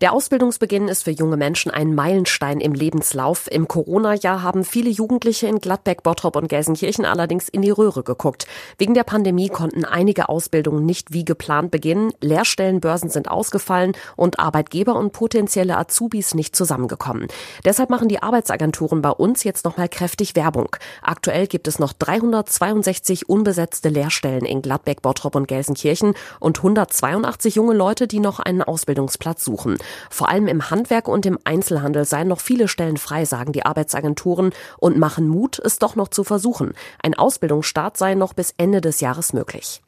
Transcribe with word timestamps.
Der 0.00 0.12
Ausbildungsbeginn 0.12 0.88
ist 0.88 1.04
für 1.04 1.12
junge 1.12 1.36
Menschen 1.36 1.70
ein 1.70 1.94
Meilenstein 1.94 2.60
im 2.60 2.74
Lebenslauf. 2.74 3.48
Im 3.48 3.68
Corona-Jahr 3.68 4.42
haben 4.42 4.64
viele 4.64 4.90
Jugendliche 4.90 5.46
in 5.46 5.60
Gladbeck, 5.60 6.02
Bottrop 6.02 6.34
und 6.34 6.48
Gelsenkirchen 6.48 7.04
allerdings 7.04 7.48
in 7.48 7.62
die 7.62 7.70
Röhre 7.70 8.02
geguckt. 8.02 8.48
Wegen 8.76 8.94
der 8.94 9.04
Pandemie 9.04 9.48
konnten 9.48 9.84
einige 9.84 10.28
Ausbildungen 10.28 10.84
nicht 10.84 11.12
wie 11.12 11.24
geplant 11.24 11.70
beginnen. 11.70 12.12
Lehrstellenbörsen 12.20 13.08
sind 13.08 13.30
ausgefallen 13.30 13.92
und 14.16 14.40
Arbeitgeber 14.40 14.96
und 14.96 15.12
potenzielle 15.12 15.78
Azubis 15.78 16.34
nicht 16.34 16.56
zusammengekommen. 16.56 17.28
Deshalb 17.64 17.88
machen 17.88 18.08
die 18.08 18.20
Arbeitsagenturen 18.20 19.00
bei 19.00 19.10
uns 19.10 19.44
jetzt 19.44 19.64
nochmal 19.64 19.88
kräftig 19.88 20.34
Werbung. 20.34 20.74
Aktuell 21.02 21.46
gibt 21.46 21.68
es 21.68 21.78
noch 21.78 21.92
362 21.92 23.28
unbesetzte 23.28 23.90
Lehrstellen 23.90 24.44
in 24.44 24.60
Gladbeck, 24.60 25.02
Bottrop 25.02 25.36
und 25.36 25.46
Gelsenkirchen 25.46 26.14
und 26.40 26.58
182 26.58 27.54
junge 27.54 27.74
Leute, 27.74 28.08
die 28.08 28.20
noch 28.20 28.40
einen 28.40 28.62
Ausbildungsplatz 28.62 29.44
suchen. 29.44 29.78
Vor 30.10 30.28
allem 30.28 30.48
im 30.48 30.70
Handwerk 30.70 31.08
und 31.08 31.26
im 31.26 31.38
Einzelhandel 31.44 32.04
seien 32.04 32.28
noch 32.28 32.40
viele 32.40 32.68
Stellen 32.68 32.96
frei, 32.96 33.24
sagen 33.24 33.52
die 33.52 33.64
Arbeitsagenturen 33.64 34.52
und 34.78 34.98
machen 34.98 35.28
Mut, 35.28 35.58
es 35.58 35.78
doch 35.78 35.94
noch 35.96 36.08
zu 36.08 36.24
versuchen. 36.24 36.72
Ein 37.02 37.14
Ausbildungsstart 37.14 37.96
sei 37.96 38.14
noch 38.14 38.32
bis 38.32 38.54
Ende 38.56 38.80
des 38.80 39.00
Jahres 39.00 39.32
möglich. 39.32 39.83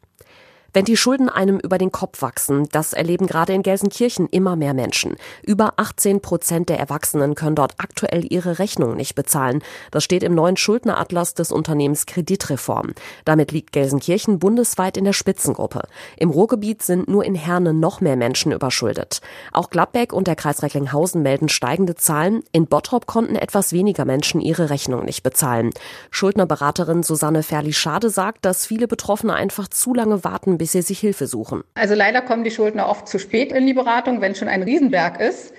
Wenn 0.72 0.84
die 0.84 0.96
Schulden 0.96 1.28
einem 1.28 1.58
über 1.58 1.78
den 1.78 1.92
Kopf 1.92 2.20
wachsen, 2.20 2.68
das 2.70 2.92
erleben 2.92 3.26
gerade 3.26 3.54
in 3.54 3.62
Gelsenkirchen 3.62 4.28
immer 4.28 4.56
mehr 4.56 4.74
Menschen. 4.74 5.16
Über 5.42 5.74
18 5.76 6.20
Prozent 6.20 6.68
der 6.68 6.78
Erwachsenen 6.78 7.34
können 7.34 7.56
dort 7.56 7.74
aktuell 7.78 8.26
ihre 8.28 8.58
Rechnung 8.58 8.94
nicht 8.94 9.14
bezahlen. 9.14 9.62
Das 9.90 10.04
steht 10.04 10.22
im 10.22 10.34
neuen 10.34 10.56
Schuldneratlas 10.56 11.34
des 11.34 11.50
Unternehmens 11.50 12.04
Kreditreform. 12.04 12.92
Damit 13.24 13.52
liegt 13.52 13.72
Gelsenkirchen 13.72 14.38
bundesweit 14.38 14.96
in 14.96 15.04
der 15.04 15.14
Spitzengruppe. 15.14 15.82
Im 16.18 16.30
Ruhrgebiet 16.30 16.82
sind 16.82 17.08
nur 17.08 17.24
in 17.24 17.34
Herne 17.34 17.72
noch 17.72 18.02
mehr 18.02 18.16
Menschen 18.16 18.52
überschuldet. 18.52 19.20
Auch 19.52 19.70
Gladbeck 19.70 20.12
und 20.12 20.26
der 20.26 20.36
Kreis 20.36 20.62
Recklinghausen 20.62 21.22
melden 21.22 21.48
steigende 21.48 21.94
Zahlen. 21.94 22.42
In 22.52 22.66
Bottrop 22.66 23.06
konnten 23.06 23.36
etwas 23.36 23.72
weniger 23.72 24.04
Menschen 24.04 24.42
ihre 24.42 24.68
Rechnung 24.68 25.04
nicht 25.04 25.22
bezahlen. 25.22 25.70
Schuldnerberaterin 26.10 27.02
Susanne 27.02 27.42
Ferli-Schade 27.42 28.10
sagt, 28.10 28.44
dass 28.44 28.66
viele 28.66 28.88
Betroffene 28.88 29.32
einfach 29.32 29.68
zu 29.68 29.94
lange 29.94 30.22
warten, 30.22 30.58
bis 30.58 30.65
bis 30.66 30.72
sie 30.72 30.82
sich 30.82 30.98
Hilfe 30.98 31.28
suchen. 31.28 31.62
Also 31.74 31.94
leider 31.94 32.22
kommen 32.22 32.42
die 32.42 32.50
Schuldner 32.50 32.88
oft 32.88 33.06
zu 33.06 33.20
spät 33.20 33.52
in 33.52 33.68
die 33.68 33.72
Beratung, 33.72 34.20
wenn 34.20 34.34
schon 34.34 34.48
ein 34.48 34.64
Riesenberg 34.64 35.20
ist. 35.20 35.52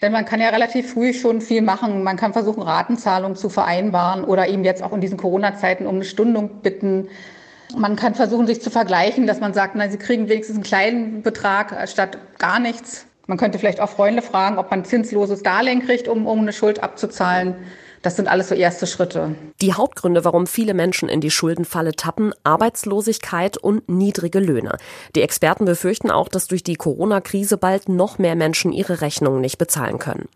Denn 0.00 0.10
man 0.10 0.24
kann 0.24 0.40
ja 0.40 0.48
relativ 0.48 0.90
früh 0.90 1.12
schon 1.12 1.42
viel 1.42 1.60
machen. 1.60 2.02
Man 2.02 2.16
kann 2.16 2.32
versuchen, 2.32 2.62
Ratenzahlungen 2.62 3.36
zu 3.36 3.50
vereinbaren 3.50 4.24
oder 4.24 4.48
eben 4.48 4.64
jetzt 4.64 4.82
auch 4.82 4.94
in 4.94 5.02
diesen 5.02 5.18
Corona-Zeiten 5.18 5.86
um 5.86 5.96
eine 5.96 6.04
Stundung 6.04 6.62
bitten. 6.62 7.08
Man 7.76 7.94
kann 7.96 8.14
versuchen, 8.14 8.46
sich 8.46 8.62
zu 8.62 8.70
vergleichen, 8.70 9.26
dass 9.26 9.38
man 9.38 9.52
sagt, 9.52 9.74
na, 9.76 9.90
sie 9.90 9.98
kriegen 9.98 10.30
wenigstens 10.30 10.56
einen 10.56 10.64
kleinen 10.64 11.22
Betrag 11.22 11.86
statt 11.86 12.16
gar 12.38 12.58
nichts. 12.58 13.04
Man 13.26 13.36
könnte 13.36 13.58
vielleicht 13.58 13.80
auch 13.80 13.90
Freunde 13.90 14.22
fragen, 14.22 14.56
ob 14.56 14.70
man 14.70 14.86
zinsloses 14.86 15.42
Darlehen 15.42 15.84
kriegt, 15.84 16.08
um, 16.08 16.26
um 16.26 16.40
eine 16.40 16.54
Schuld 16.54 16.82
abzuzahlen. 16.82 17.54
Das 18.04 18.16
sind 18.16 18.28
alles 18.28 18.50
so 18.50 18.54
erste 18.54 18.86
Schritte. 18.86 19.34
Die 19.62 19.72
Hauptgründe, 19.72 20.26
warum 20.26 20.46
viele 20.46 20.74
Menschen 20.74 21.08
in 21.08 21.22
die 21.22 21.30
Schuldenfalle 21.30 21.92
tappen, 21.92 22.34
Arbeitslosigkeit 22.44 23.56
und 23.56 23.88
niedrige 23.88 24.40
Löhne. 24.40 24.76
Die 25.16 25.22
Experten 25.22 25.64
befürchten 25.64 26.10
auch, 26.10 26.28
dass 26.28 26.46
durch 26.46 26.62
die 26.62 26.76
Corona-Krise 26.76 27.56
bald 27.56 27.88
noch 27.88 28.18
mehr 28.18 28.36
Menschen 28.36 28.72
ihre 28.72 29.00
Rechnungen 29.00 29.40
nicht 29.40 29.56
bezahlen 29.56 29.98
können. 29.98 30.28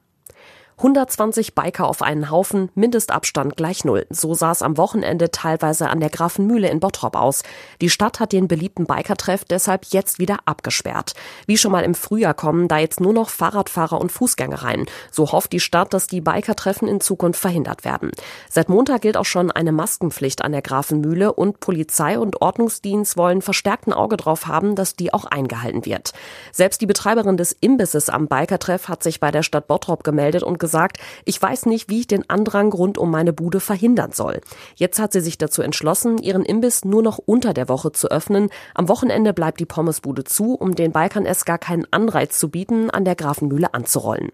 120 0.79 1.57
Biker 1.57 1.89
auf 1.89 2.03
einen 2.03 2.31
Haufen, 2.31 2.71
Mindestabstand 2.77 3.57
gleich 3.57 3.85
null. 3.85 4.07
So 4.11 4.35
sah 4.35 4.53
es 4.53 4.63
am 4.63 4.77
Wochenende 4.77 5.33
teilweise 5.33 5.89
an 5.89 5.99
der 5.99 6.09
Grafenmühle 6.09 6.69
in 6.69 6.79
Bottrop 6.79 7.17
aus. 7.17 7.43
Die 7.81 7.91
Stadt 7.91 8.21
hat 8.21 8.31
den 8.31 8.47
beliebten 8.47 8.87
Bikertreff 8.87 9.45
deshalb 9.45 9.87
jetzt 9.87 10.21
wieder 10.21 10.37
abgesperrt. 10.45 11.15
Wie 11.47 11.59
schon 11.59 11.73
mal 11.73 11.83
im 11.83 11.97
Frühjahr 11.97 12.35
kommen 12.35 12.69
da 12.69 12.79
jetzt 12.79 13.01
nur 13.01 13.13
noch 13.13 13.29
Fahrradfahrer 13.29 14.01
und 14.01 14.13
Fußgänger 14.13 14.63
rein. 14.63 14.87
So 15.11 15.33
hofft 15.33 15.53
die 15.53 15.59
Stadt, 15.59 15.93
dass 15.93 16.07
die 16.07 16.21
Bikertreffen 16.21 16.87
in 16.87 17.01
Zukunft 17.01 17.41
verhindert 17.41 17.85
werden. 17.85 18.13
Seit 18.49 18.69
Montag 18.69 19.03
gilt 19.03 19.17
auch 19.17 19.25
schon 19.25 19.51
eine 19.51 19.73
Maskenpflicht 19.73 20.45
an 20.45 20.53
der 20.53 20.63
Grafenmühle 20.63 21.33
und 21.33 21.59
Polizei 21.59 22.21
und 22.21 22.41
Ordnungsdienst 22.41 23.17
wollen 23.17 23.43
verstärkten 23.43 23.93
Auge 23.93 24.17
drauf 24.17 24.47
haben, 24.47 24.77
dass 24.77 24.95
die 24.95 25.13
auch 25.13 25.25
eingehalten 25.25 25.87
wird. 25.87 26.13
Selbst 26.53 26.81
die 26.81 26.87
Betreiberin 26.87 27.37
des 27.37 27.51
Imbisses 27.51 28.11
am 28.11 28.29
Bikertreff 28.29 28.87
hat 28.87 29.03
sich 29.03 29.19
bei 29.19 29.33
der 29.33 29.43
Stadt 29.43 29.67
Bottrop 29.67 30.05
gemeldet 30.05 30.45
und 30.45 30.61
gesagt, 30.61 30.68
ich 31.25 31.41
weiß 31.41 31.67
nicht, 31.67 31.89
wie 31.89 32.01
ich 32.01 32.07
den 32.07 32.29
Andrang 32.31 32.73
rund 32.73 32.99
um 32.99 33.11
meine 33.11 33.33
Bude 33.33 33.61
verhindern 33.61 34.13
soll. 34.13 34.41
Jetzt 34.77 35.01
hat 35.01 35.13
sie 35.13 35.21
sich 35.21 35.39
dazu 35.39 35.63
entschlossen, 35.63 36.19
ihren 36.19 36.45
Imbiss 36.45 36.85
nur 36.85 37.03
noch 37.03 37.19
unter 37.19 37.55
der 37.55 37.69
Woche 37.69 37.93
zu 37.93 38.11
öffnen. 38.11 38.51
Am 38.75 38.89
Wochenende 38.89 39.33
bleibt 39.33 39.61
die 39.61 39.67
Pommesbude 39.67 40.25
zu, 40.25 40.55
um 40.55 40.75
den 40.75 40.93
Balkan 40.93 41.27
es 41.27 41.45
gar 41.45 41.59
keinen 41.59 41.87
Anreiz 41.91 42.39
zu 42.39 42.49
bieten, 42.49 42.91
an 42.91 43.05
der 43.05 43.17
Grafenmühle 43.17 43.75
anzurollen. 43.75 44.31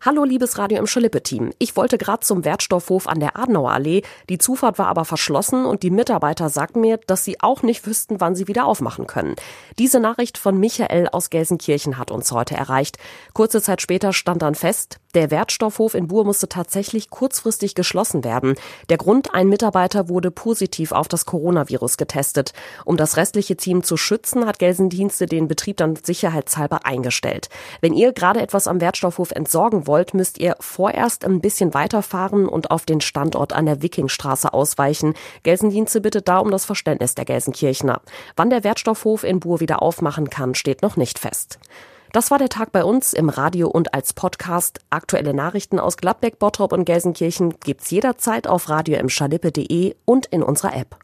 Hallo 0.00 0.22
liebes 0.22 0.58
Radio 0.58 0.78
im 0.78 0.86
Schlippe-Team. 0.86 1.52
Ich 1.58 1.74
wollte 1.74 1.98
gerade 1.98 2.20
zum 2.20 2.44
Wertstoffhof 2.44 3.08
an 3.08 3.18
der 3.18 3.36
Adenauer 3.36 3.72
Allee. 3.72 4.02
Die 4.28 4.38
Zufahrt 4.38 4.78
war 4.78 4.86
aber 4.86 5.04
verschlossen 5.04 5.64
und 5.64 5.82
die 5.82 5.90
Mitarbeiter 5.90 6.50
sagten 6.50 6.80
mir, 6.80 7.00
dass 7.08 7.24
sie 7.24 7.40
auch 7.40 7.64
nicht 7.64 7.84
wüssten, 7.84 8.20
wann 8.20 8.36
sie 8.36 8.46
wieder 8.46 8.66
aufmachen 8.66 9.08
können. 9.08 9.34
Diese 9.76 9.98
Nachricht 9.98 10.38
von 10.38 10.56
Michael 10.56 11.08
aus 11.08 11.30
Gelsenkirchen 11.30 11.98
hat 11.98 12.12
uns 12.12 12.30
heute 12.30 12.54
erreicht. 12.54 12.98
Kurze 13.34 13.60
Zeit 13.60 13.82
später 13.82 14.12
stand 14.12 14.42
dann 14.42 14.54
fest, 14.54 15.00
der 15.14 15.32
Wertstoffhof 15.32 15.94
in 15.94 16.06
Buhr 16.06 16.24
musste 16.24 16.48
tatsächlich 16.48 17.10
kurzfristig 17.10 17.74
geschlossen 17.74 18.24
werden. 18.24 18.54
Der 18.90 18.98
Grund, 18.98 19.34
ein 19.34 19.48
Mitarbeiter 19.48 20.08
wurde 20.08 20.30
positiv 20.30 20.92
auf 20.92 21.08
das 21.08 21.24
Coronavirus 21.24 21.96
getestet. 21.96 22.52
Um 22.84 22.96
das 22.96 23.16
restliche 23.16 23.56
Team 23.56 23.82
zu 23.82 23.96
schützen, 23.96 24.46
hat 24.46 24.58
Gelsendienste 24.58 25.26
den 25.26 25.48
Betrieb 25.48 25.78
dann 25.78 25.96
sicherheitshalber 25.96 26.84
eingestellt. 26.84 27.48
Wenn 27.80 27.94
ihr 27.94 28.12
gerade 28.12 28.40
etwas 28.40 28.68
am 28.68 28.80
Wertstoffhof 28.82 29.30
entsorgen 29.30 29.87
wollt, 29.88 30.14
müsst 30.14 30.38
ihr 30.38 30.54
vorerst 30.60 31.24
ein 31.24 31.40
bisschen 31.40 31.74
weiterfahren 31.74 32.48
und 32.48 32.70
auf 32.70 32.86
den 32.86 33.00
Standort 33.00 33.52
an 33.52 33.66
der 33.66 33.82
Wikingstraße 33.82 34.52
ausweichen. 34.54 35.14
Gelsendienste 35.42 36.00
bittet 36.00 36.28
da 36.28 36.38
um 36.38 36.52
das 36.52 36.64
Verständnis 36.64 37.16
der 37.16 37.24
Gelsenkirchner. 37.24 38.00
Wann 38.36 38.50
der 38.50 38.62
Wertstoffhof 38.62 39.24
in 39.24 39.40
Buhr 39.40 39.58
wieder 39.58 39.82
aufmachen 39.82 40.30
kann, 40.30 40.54
steht 40.54 40.82
noch 40.82 40.96
nicht 40.96 41.18
fest. 41.18 41.58
Das 42.12 42.30
war 42.30 42.38
der 42.38 42.48
Tag 42.48 42.72
bei 42.72 42.84
uns 42.84 43.12
im 43.12 43.28
Radio 43.28 43.68
und 43.68 43.92
als 43.92 44.12
Podcast. 44.12 44.80
Aktuelle 44.90 45.34
Nachrichten 45.34 45.78
aus 45.78 45.96
Gladbeck, 45.96 46.38
Bottrop 46.38 46.72
und 46.72 46.84
Gelsenkirchen 46.84 47.58
gibt's 47.60 47.90
jederzeit 47.90 48.46
auf 48.46 48.68
radio 48.68 48.98
und 50.06 50.26
in 50.26 50.42
unserer 50.42 50.76
App. 50.76 50.98